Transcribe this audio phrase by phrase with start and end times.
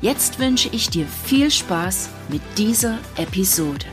[0.00, 3.84] Jetzt wünsche ich dir viel Spaß mit dieser Episode.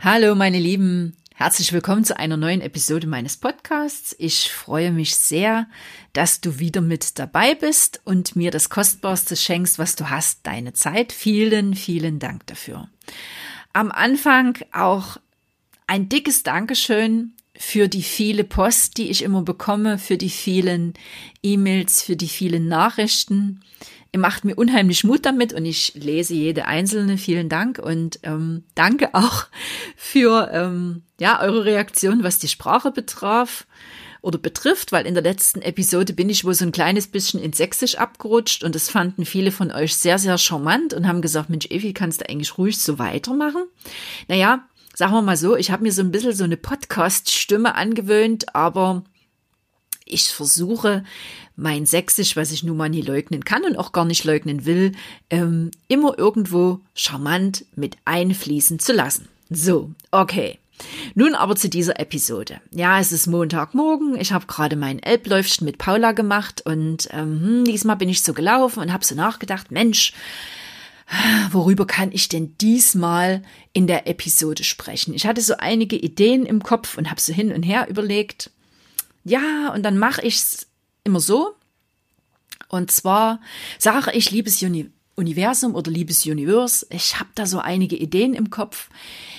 [0.00, 4.14] Hallo meine Lieben, herzlich willkommen zu einer neuen Episode meines Podcasts.
[4.18, 5.66] Ich freue mich sehr,
[6.12, 10.74] dass du wieder mit dabei bist und mir das Kostbarste schenkst, was du hast, deine
[10.74, 11.10] Zeit.
[11.10, 12.90] Vielen, vielen Dank dafür.
[13.72, 15.16] Am Anfang auch
[15.86, 20.94] ein dickes Dankeschön für die viele Post, die ich immer bekomme, für die vielen
[21.42, 23.60] E-Mails, für die vielen Nachrichten.
[24.12, 27.18] Ihr macht mir unheimlich Mut damit und ich lese jede einzelne.
[27.18, 29.46] Vielen Dank und ähm, danke auch
[29.96, 33.66] für ähm, ja eure Reaktion, was die Sprache betraf
[34.20, 37.58] oder betrifft, weil in der letzten Episode bin ich wohl so ein kleines bisschen ins
[37.58, 41.66] Sächsisch abgerutscht und das fanden viele von euch sehr, sehr charmant und haben gesagt, Mensch,
[41.66, 43.64] Evi, kannst du eigentlich ruhig so weitermachen?
[44.28, 48.54] Naja, sagen wir mal so, ich habe mir so ein bisschen so eine Podcast-Stimme angewöhnt,
[48.54, 49.02] aber
[50.04, 51.04] ich versuche
[51.56, 54.92] mein Sächsisch, was ich nun mal nie leugnen kann und auch gar nicht leugnen will,
[55.30, 59.28] ähm, immer irgendwo charmant mit einfließen zu lassen.
[59.50, 60.58] So, okay.
[61.14, 62.60] Nun aber zu dieser Episode.
[62.72, 64.16] Ja, es ist Montagmorgen.
[64.16, 68.34] Ich habe gerade mein Elbläufchen mit Paula gemacht und ähm, hm, diesmal bin ich so
[68.34, 70.12] gelaufen und habe so nachgedacht, Mensch,
[71.50, 75.14] worüber kann ich denn diesmal in der Episode sprechen?
[75.14, 78.50] Ich hatte so einige Ideen im Kopf und habe so hin und her überlegt.
[79.24, 80.66] Ja, und dann mache ich es
[81.04, 81.54] immer so.
[82.68, 83.40] Und zwar
[83.78, 88.50] sage ich, liebes Uni Universum oder liebes Universe, ich habe da so einige Ideen im
[88.50, 88.88] Kopf.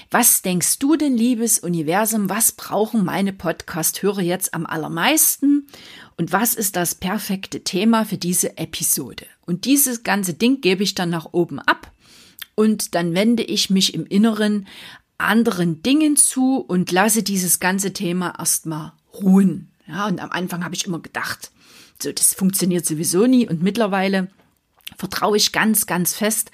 [0.10, 5.68] Was denkst du denn, liebes Universum, was brauchen meine Podcast-Hörer jetzt am allermeisten?
[6.18, 9.26] Und was ist das perfekte Thema für diese Episode?
[9.46, 11.92] Und dieses ganze Ding gebe ich dann nach oben ab
[12.56, 14.68] und dann wende ich mich im Inneren
[15.18, 19.72] anderen Dingen zu und lasse dieses ganze Thema erstmal ruhen.
[19.88, 21.52] Ja, und am Anfang habe ich immer gedacht,
[22.02, 24.30] so, das funktioniert sowieso nie und mittlerweile
[24.98, 26.52] vertraue ich ganz, ganz fest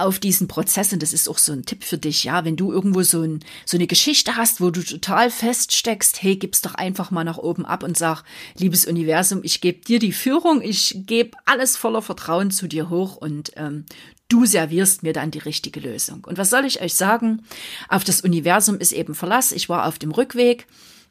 [0.00, 2.72] auf diesen Prozess und das ist auch so ein Tipp für dich, ja, wenn du
[2.72, 7.10] irgendwo so, ein, so eine Geschichte hast, wo du total feststeckst, hey, gib's doch einfach
[7.10, 8.24] mal nach oben ab und sag,
[8.56, 13.16] liebes Universum, ich gebe dir die Führung, ich gebe alles voller Vertrauen zu dir hoch
[13.16, 13.84] und ähm,
[14.28, 16.24] du servierst mir dann die richtige Lösung.
[16.24, 17.42] Und was soll ich euch sagen?
[17.88, 19.52] Auf das Universum ist eben Verlass.
[19.52, 20.66] Ich war auf dem Rückweg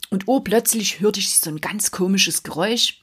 [0.09, 3.01] und oh, plötzlich hörte ich so ein ganz komisches Geräusch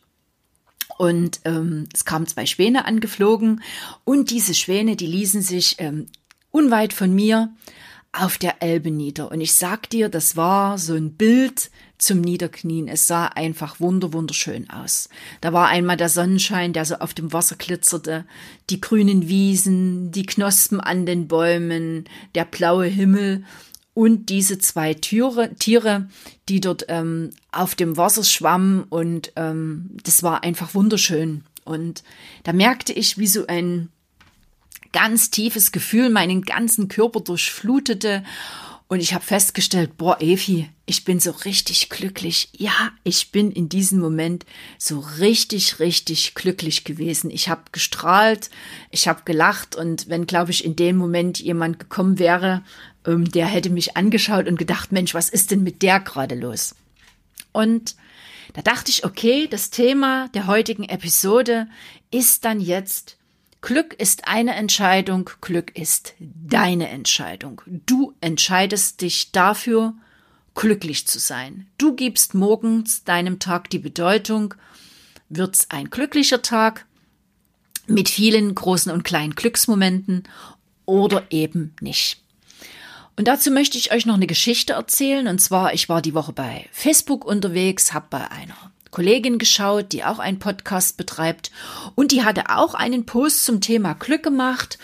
[0.99, 3.63] und ähm, es kamen zwei Schwäne angeflogen
[4.05, 6.07] und diese Schwäne, die ließen sich ähm,
[6.51, 7.51] unweit von mir
[8.13, 9.31] auf der Elbe nieder.
[9.31, 12.89] Und ich sag dir, das war so ein Bild zum Niederknien.
[12.89, 15.09] Es sah einfach wunder, wunderschön aus.
[15.41, 18.25] Da war einmal der Sonnenschein, der so auf dem Wasser glitzerte,
[18.71, 22.05] die grünen Wiesen, die Knospen an den Bäumen,
[22.35, 23.45] der blaue Himmel
[23.97, 26.07] und diese zwei Tiere, Tiere
[26.51, 31.45] die dort ähm, auf dem Wasser schwammen und ähm, das war einfach wunderschön.
[31.65, 32.03] Und
[32.45, 33.89] da merkte ich, wie so ein
[34.93, 38.23] ganz tiefes Gefühl meinen ganzen Körper durchflutete
[38.89, 42.51] und ich habe festgestellt, boah, Evi, ich bin so richtig glücklich.
[42.57, 44.47] Ja, ich bin in diesem Moment
[44.79, 47.31] so richtig, richtig glücklich gewesen.
[47.31, 48.49] Ich habe gestrahlt,
[48.93, 52.63] ich habe gelacht und wenn, glaube ich, in dem Moment jemand gekommen wäre,
[53.07, 56.75] ähm, der hätte mich angeschaut und gedacht, Mensch, was ist denn mit der gerade los?
[57.53, 57.97] Und
[58.55, 61.69] da dachte ich, okay, das Thema der heutigen Episode
[62.11, 63.17] ist dann jetzt,
[63.61, 67.63] Glück ist eine Entscheidung, Glück ist deine Entscheidung.
[67.67, 69.95] Du entscheidest dich dafür,
[70.55, 71.67] glücklich zu sein.
[71.79, 74.55] Du gibst morgens deinem Tag die Bedeutung,
[75.29, 76.87] wird's ein glücklicher Tag
[77.87, 80.25] mit vielen großen und kleinen Glücksmomenten
[80.85, 82.23] oder eben nicht.
[83.17, 85.27] Und dazu möchte ich euch noch eine Geschichte erzählen.
[85.27, 88.57] Und zwar, ich war die Woche bei Facebook unterwegs, habe bei einer
[88.91, 91.51] Kollegin geschaut, die auch einen Podcast betreibt.
[91.95, 94.79] Und die hatte auch einen Post zum Thema Glück gemacht.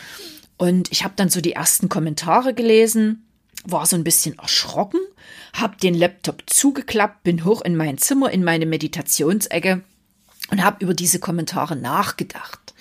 [0.56, 3.26] Und ich habe dann so die ersten Kommentare gelesen,
[3.64, 5.00] war so ein bisschen erschrocken,
[5.52, 9.82] habe den Laptop zugeklappt, bin hoch in mein Zimmer, in meine Meditationsecke
[10.50, 12.74] und habe über diese Kommentare nachgedacht.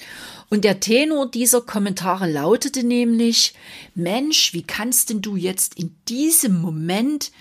[0.51, 3.53] Und der Tenor dieser Kommentare lautete nämlich,
[3.95, 7.31] Mensch, wie kannst denn du jetzt in diesem Moment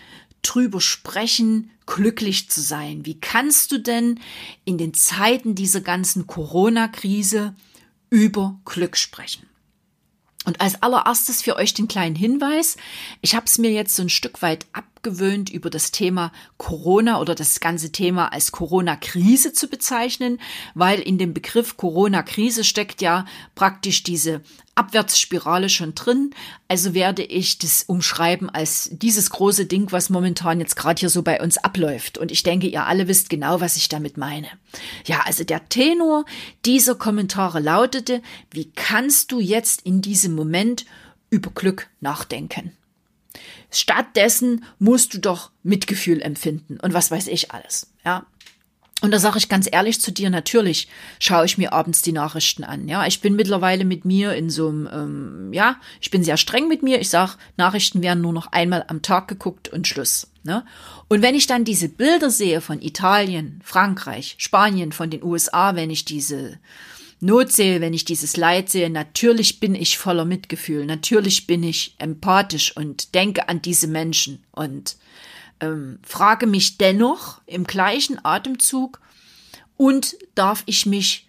[0.42, 3.04] drüber sprechen, glücklich zu sein?
[3.04, 4.20] Wie kannst du denn
[4.64, 7.56] in den Zeiten dieser ganzen Corona-Krise
[8.10, 9.44] über Glück sprechen?
[10.44, 12.76] Und als allererstes für euch den kleinen Hinweis.
[13.22, 14.66] Ich habe es mir jetzt so ein Stück weit
[15.00, 20.38] abgewöhnt, über das Thema Corona oder das ganze Thema als Corona-Krise zu bezeichnen,
[20.74, 23.24] weil in dem Begriff Corona-Krise steckt ja
[23.54, 24.42] praktisch diese
[24.74, 26.34] Abwärtsspirale schon drin.
[26.68, 31.22] Also werde ich das umschreiben als dieses große Ding, was momentan jetzt gerade hier so
[31.22, 32.18] bei uns abläuft.
[32.18, 34.48] Und ich denke, ihr alle wisst genau, was ich damit meine.
[35.06, 36.26] Ja, also der Tenor
[36.66, 38.20] dieser Kommentare lautete,
[38.50, 40.84] wie kannst du jetzt in diesem Moment
[41.30, 42.72] über Glück nachdenken?
[43.70, 47.92] Stattdessen musst du doch Mitgefühl empfinden und was weiß ich alles.
[48.04, 48.26] Ja,
[49.00, 50.88] und da sage ich ganz ehrlich zu dir, natürlich
[51.18, 52.86] schaue ich mir abends die Nachrichten an.
[52.86, 56.68] Ja, ich bin mittlerweile mit mir in so einem, ähm, ja, ich bin sehr streng
[56.68, 57.00] mit mir.
[57.00, 60.26] Ich sage, Nachrichten werden nur noch einmal am Tag geguckt und Schluss.
[60.42, 60.64] Ne?
[61.08, 65.90] Und wenn ich dann diese Bilder sehe von Italien, Frankreich, Spanien, von den USA, wenn
[65.90, 66.58] ich diese
[67.20, 71.94] Not sehe, wenn ich dieses Leid sehe, natürlich bin ich voller Mitgefühl, natürlich bin ich
[71.98, 74.96] empathisch und denke an diese Menschen und
[75.60, 79.00] ähm, frage mich dennoch im gleichen Atemzug,
[79.80, 81.26] und darf ich mich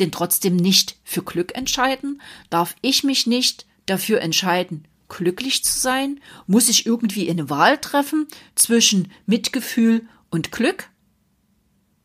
[0.00, 2.22] denn trotzdem nicht für Glück entscheiden?
[2.48, 6.18] Darf ich mich nicht dafür entscheiden, glücklich zu sein?
[6.46, 10.88] Muss ich irgendwie eine Wahl treffen zwischen Mitgefühl und Glück?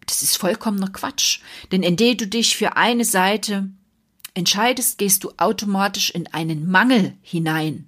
[0.06, 1.40] Das ist vollkommener Quatsch.
[1.72, 3.69] Denn indem du dich für eine Seite
[4.34, 7.88] entscheidest, gehst du automatisch in einen Mangel hinein.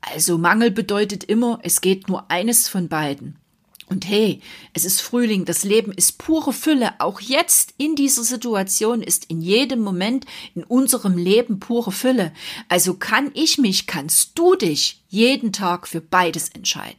[0.00, 3.38] Also Mangel bedeutet immer, es geht nur eines von beiden.
[3.86, 4.40] Und hey,
[4.72, 6.94] es ist Frühling, das Leben ist pure Fülle.
[7.00, 10.24] Auch jetzt in dieser Situation ist in jedem Moment
[10.54, 12.32] in unserem Leben pure Fülle.
[12.68, 16.98] Also kann ich mich, kannst du dich jeden Tag für beides entscheiden.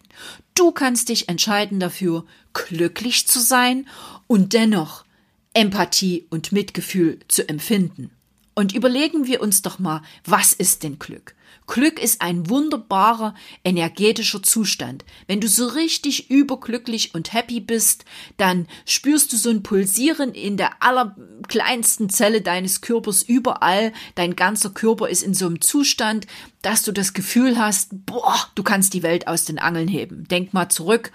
[0.55, 3.87] Du kannst dich entscheiden dafür, glücklich zu sein
[4.25, 5.05] und dennoch
[5.53, 8.09] Empathie und Mitgefühl zu empfinden.
[8.55, 11.34] Und überlegen wir uns doch mal, was ist denn Glück?
[11.67, 13.33] Glück ist ein wunderbarer
[13.63, 15.03] energetischer Zustand.
[15.27, 18.05] Wenn du so richtig überglücklich und happy bist,
[18.37, 23.93] dann spürst du so ein Pulsieren in der allerkleinsten Zelle deines Körpers überall.
[24.13, 26.27] Dein ganzer Körper ist in so einem Zustand,
[26.61, 30.27] dass du das Gefühl hast, boah, du kannst die Welt aus den Angeln heben.
[30.27, 31.11] Denk mal zurück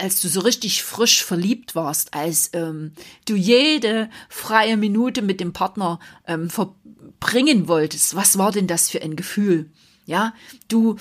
[0.00, 2.92] als du so richtig frisch verliebt warst, als ähm,
[3.26, 9.02] du jede freie Minute mit dem Partner ähm, verbringen wolltest, was war denn das für
[9.02, 9.70] ein Gefühl?
[10.06, 10.34] Ja,
[10.68, 10.96] du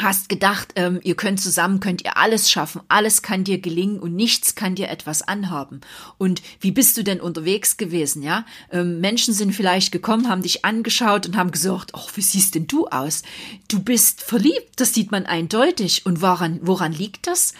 [0.00, 4.14] hast gedacht, ähm, ihr könnt zusammen, könnt ihr alles schaffen, alles kann dir gelingen und
[4.14, 5.80] nichts kann dir etwas anhaben.
[6.18, 8.46] Und wie bist du denn unterwegs gewesen, ja?
[8.70, 12.66] Ähm, Menschen sind vielleicht gekommen, haben dich angeschaut und haben gesagt, ach, wie siehst denn
[12.66, 13.22] du aus?
[13.68, 16.06] Du bist verliebt, das sieht man eindeutig.
[16.06, 17.52] Und woran, woran liegt das?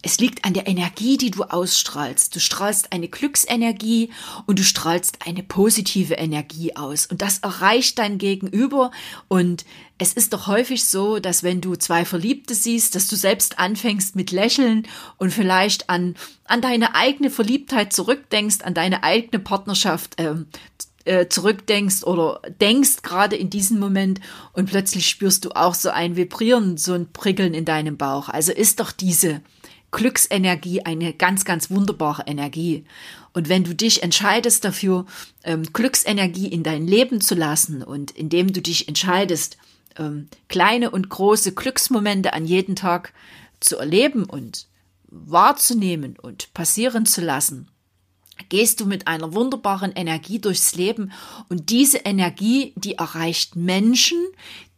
[0.00, 2.34] Es liegt an der Energie, die du ausstrahlst.
[2.34, 4.10] Du strahlst eine Glücksenergie
[4.46, 7.06] und du strahlst eine positive Energie aus.
[7.06, 8.92] Und das erreicht dein Gegenüber.
[9.26, 9.64] Und
[9.98, 14.14] es ist doch häufig so, dass wenn du zwei Verliebte siehst, dass du selbst anfängst
[14.14, 14.86] mit Lächeln
[15.16, 16.14] und vielleicht an,
[16.44, 20.46] an deine eigene Verliebtheit zurückdenkst, an deine eigene Partnerschaft ähm,
[21.06, 24.20] äh, zurückdenkst oder denkst gerade in diesem Moment
[24.52, 28.28] und plötzlich spürst du auch so ein Vibrieren, so ein Prickeln in deinem Bauch.
[28.28, 29.40] Also ist doch diese
[29.90, 32.84] Glücksenergie eine ganz, ganz wunderbare Energie.
[33.32, 35.06] Und wenn du dich entscheidest dafür,
[35.44, 39.56] ähm, Glücksenergie in dein Leben zu lassen und indem du dich entscheidest,
[39.96, 43.12] ähm, kleine und große Glücksmomente an jeden Tag
[43.60, 44.66] zu erleben und
[45.06, 47.68] wahrzunehmen und passieren zu lassen,
[48.48, 51.12] gehst du mit einer wunderbaren Energie durchs Leben
[51.48, 54.18] und diese Energie, die erreicht Menschen,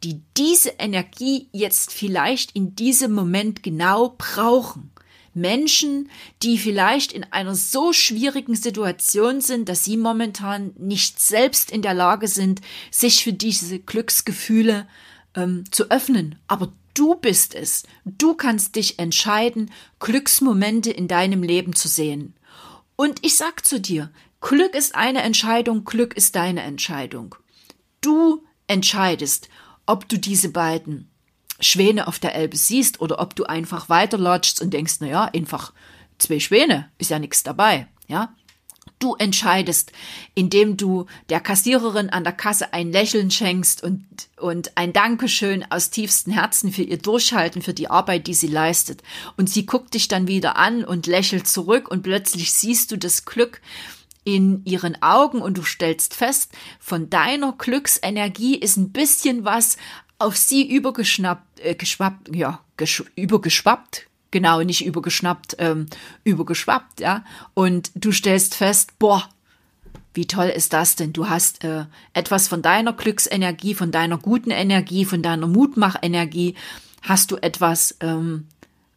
[0.03, 4.91] die diese Energie jetzt vielleicht in diesem Moment genau brauchen.
[5.35, 6.11] Menschen,
[6.43, 11.95] die vielleicht in einer so schwierigen Situation sind, dass sie momentan nicht selbst in der
[11.95, 12.61] Lage sind,
[12.91, 14.89] sich für diese Glücksgefühle
[15.35, 16.39] ähm, zu öffnen.
[16.49, 17.85] Aber du bist es.
[18.05, 19.71] Du kannst dich entscheiden,
[20.01, 22.35] Glücksmomente in deinem Leben zu sehen.
[22.97, 24.11] Und ich sag zu dir,
[24.41, 27.35] Glück ist eine Entscheidung, Glück ist deine Entscheidung.
[28.01, 29.49] Du entscheidest,
[29.87, 31.11] ob du diese beiden
[31.61, 35.73] Schwäne auf der Elbe siehst oder ob du einfach weiterlatschst und denkst, na ja, einfach
[36.19, 38.35] zwei Schwäne, ist ja nichts dabei, ja.
[38.99, 39.93] Du entscheidest,
[40.35, 44.05] indem du der Kassiererin an der Kasse ein Lächeln schenkst und,
[44.37, 49.03] und ein Dankeschön aus tiefstem Herzen für ihr Durchhalten, für die Arbeit, die sie leistet.
[49.39, 53.25] Und sie guckt dich dann wieder an und lächelt zurück und plötzlich siehst du das
[53.25, 53.63] Glück
[54.25, 59.79] in ihren Augen und du stellst fest, von deiner Glücksenergie ist ein bisschen was
[60.21, 65.87] auf sie übergeschnappt, äh, geschwappt, ja, gesch übergeschwappt, genau, nicht übergeschnappt, ähm,
[66.25, 67.25] übergeschwappt, ja.
[67.55, 69.29] Und du stellst fest, boah,
[70.13, 71.13] wie toll ist das denn?
[71.13, 76.55] Du hast äh, etwas von deiner Glücksenergie, von deiner guten Energie, von deiner Mutmachenergie,
[77.03, 78.47] hast du etwas ähm,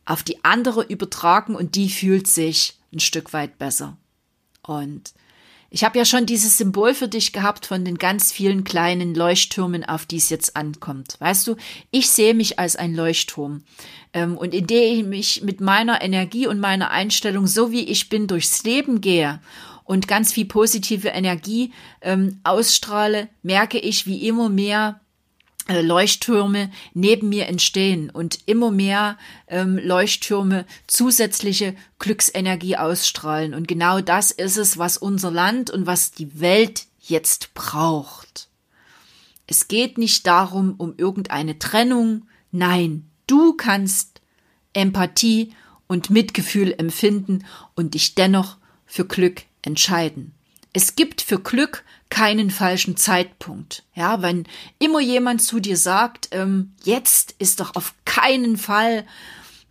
[0.05, 3.95] auf die andere übertragen und die fühlt sich ein Stück weit besser.
[4.61, 5.13] Und
[5.73, 9.83] ich habe ja schon dieses Symbol für dich gehabt von den ganz vielen kleinen Leuchttürmen,
[9.83, 11.15] auf die es jetzt ankommt.
[11.17, 11.55] Weißt du,
[11.89, 13.63] ich sehe mich als ein Leuchtturm.
[14.13, 18.27] Ähm, und indem ich mich mit meiner Energie und meiner Einstellung, so wie ich bin,
[18.27, 19.41] durchs Leben gehe
[19.83, 25.01] und ganz viel positive Energie ähm, ausstrahle, merke ich, wie immer mehr
[25.69, 29.17] Leuchttürme neben mir entstehen und immer mehr
[29.47, 33.53] ähm, Leuchttürme zusätzliche Glücksenergie ausstrahlen.
[33.53, 38.49] Und genau das ist es, was unser Land und was die Welt jetzt braucht.
[39.47, 42.27] Es geht nicht darum, um irgendeine Trennung.
[42.51, 44.21] Nein, du kannst
[44.73, 45.53] Empathie
[45.87, 50.33] und Mitgefühl empfinden und dich dennoch für Glück entscheiden.
[50.73, 53.83] Es gibt für Glück keinen falschen Zeitpunkt.
[53.95, 54.45] Ja, wenn
[54.79, 59.05] immer jemand zu dir sagt, ähm, jetzt ist doch auf keinen Fall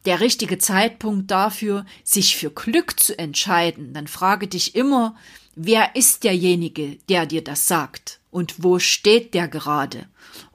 [0.04, 5.14] der richtige Zeitpunkt dafür, sich für Glück zu entscheiden, dann frage dich immer,
[5.54, 10.06] wer ist derjenige, der dir das sagt und wo steht der gerade?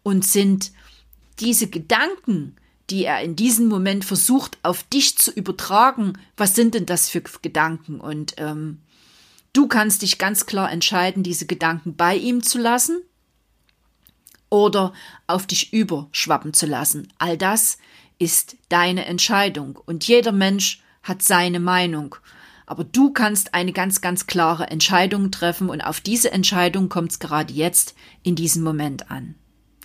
[0.04, 0.72] Und sind
[1.40, 2.56] diese Gedanken,
[2.90, 7.22] die er in diesem Moment versucht auf dich zu übertragen, was sind denn das für
[7.22, 8.00] Gedanken?
[8.00, 8.80] Und ähm,
[9.54, 13.02] Du kannst dich ganz klar entscheiden, diese Gedanken bei ihm zu lassen
[14.50, 14.94] oder
[15.26, 17.12] auf dich überschwappen zu lassen.
[17.18, 17.78] All das
[18.20, 22.16] ist deine Entscheidung und jeder Mensch hat seine Meinung.
[22.66, 27.20] Aber du kannst eine ganz, ganz klare Entscheidung treffen und auf diese Entscheidung kommt es
[27.20, 29.36] gerade jetzt in diesem Moment an.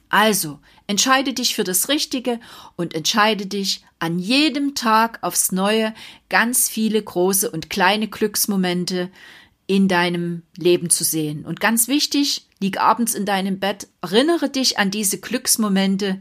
[0.09, 2.39] Also, entscheide dich für das Richtige
[2.77, 5.95] und entscheide dich an jedem Tag aufs Neue
[6.29, 9.11] ganz viele große und kleine Glücksmomente
[9.73, 11.47] in deinem Leben zu sehen.
[11.47, 16.21] Und ganz wichtig, lieg abends in deinem Bett, erinnere dich an diese Glücksmomente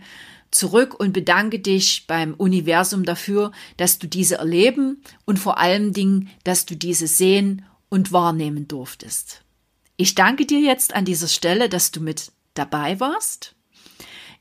[0.52, 6.30] zurück und bedanke dich beim Universum dafür, dass du diese erleben und vor allem Dingen,
[6.46, 9.42] dass du diese sehen und wahrnehmen durftest.
[9.98, 13.54] Ich danke dir jetzt an dieser Stelle, dass du mit dabei warst.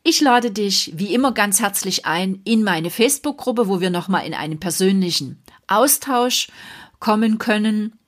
[0.05, 4.35] Ich lade dich wie immer ganz herzlich ein in meine Facebook-Gruppe, wo wir nochmal in
[4.35, 6.47] einen persönlichen Austausch
[7.01, 7.99] kommen können.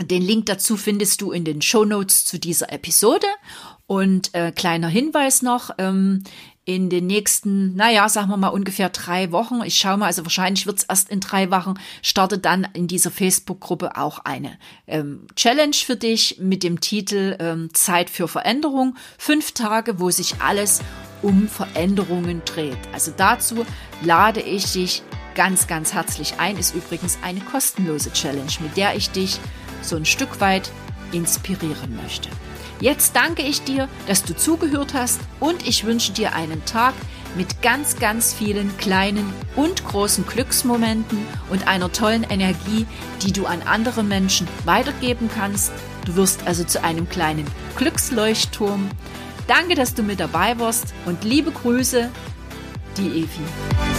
[0.00, 3.26] Den Link dazu findest du in den Show Notes zu dieser Episode.
[3.86, 6.22] Und äh, kleiner Hinweis noch, ähm,
[6.68, 10.66] in den nächsten, naja, sagen wir mal ungefähr drei Wochen, ich schaue mal, also wahrscheinlich
[10.66, 15.74] wird es erst in drei Wochen, startet dann in dieser Facebook-Gruppe auch eine ähm, Challenge
[15.74, 18.96] für dich mit dem Titel ähm, Zeit für Veränderung.
[19.16, 20.82] Fünf Tage, wo sich alles
[21.22, 22.76] um Veränderungen dreht.
[22.92, 23.64] Also dazu
[24.02, 25.02] lade ich dich
[25.34, 26.58] ganz, ganz herzlich ein.
[26.58, 29.40] Ist übrigens eine kostenlose Challenge, mit der ich dich
[29.88, 30.70] so ein Stück weit
[31.12, 32.28] inspirieren möchte.
[32.80, 36.94] Jetzt danke ich dir, dass du zugehört hast und ich wünsche dir einen Tag
[37.36, 41.18] mit ganz, ganz vielen kleinen und großen Glücksmomenten
[41.50, 42.86] und einer tollen Energie,
[43.22, 45.72] die du an andere Menschen weitergeben kannst.
[46.04, 48.88] Du wirst also zu einem kleinen Glücksleuchtturm.
[49.46, 52.10] Danke, dass du mit dabei warst und liebe Grüße,
[52.96, 53.97] die Evi.